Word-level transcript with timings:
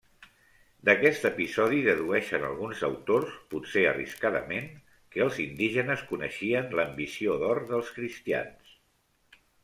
D'aquest 0.87 1.25
episodi 1.29 1.81
dedueixen 1.87 2.45
alguns 2.47 2.79
autors, 2.87 3.35
potser 3.51 3.83
arriscadament, 3.89 4.65
que 5.15 5.21
els 5.25 5.37
indígenes 5.43 6.05
coneixien 6.13 6.73
l'ambició 6.79 7.37
d'or 7.43 7.61
dels 7.73 7.93
cristians. 7.99 8.73